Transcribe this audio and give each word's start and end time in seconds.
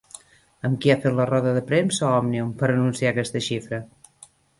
Amb 0.67 0.77
qui 0.85 0.93
ha 0.93 1.01
fet 1.03 1.13
la 1.17 1.27
roda 1.29 1.51
de 1.57 1.61
premsa 1.71 2.07
Òmnium 2.21 2.49
per 2.63 2.71
anunciar 2.77 3.11
aquesta 3.13 3.43
xifra? 3.49 3.81